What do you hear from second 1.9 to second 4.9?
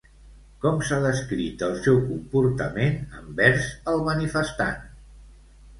comportament envers el manifestant?